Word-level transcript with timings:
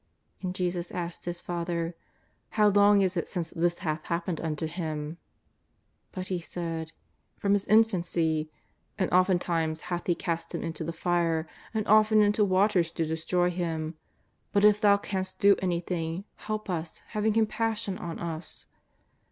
And 0.41 0.55
Jesus 0.55 0.89
asked 0.89 1.25
his 1.25 1.41
father:" 1.41 1.93
How 2.57 2.69
long 2.69 3.01
is 3.01 3.15
it 3.15 3.27
since 3.27 3.51
this 3.51 3.77
hath 3.85 4.07
happened 4.07 4.41
unto 4.41 4.65
him?" 4.65 5.19
But 6.11 6.29
he 6.29 6.41
said:" 6.41 6.91
From 7.37 7.53
his 7.53 7.67
infancy. 7.67 8.49
And 8.97 9.13
oftentimes 9.13 9.81
hath 9.93 10.07
he 10.07 10.15
cast 10.15 10.55
him 10.55 10.63
into 10.63 10.83
the 10.83 10.91
fire 10.91 11.47
and 11.71 11.87
often 11.87 12.23
into 12.23 12.43
waters 12.43 12.91
to 12.93 13.05
destroy 13.05 13.51
him. 13.51 13.93
But 14.51 14.65
if 14.65 14.81
Thou 14.81 14.97
canst 14.97 15.37
do 15.37 15.55
anything, 15.59 16.25
help 16.37 16.67
us 16.67 17.03
having 17.09 17.33
compassion 17.33 17.99
on 17.99 18.17
us.'' 18.17 18.65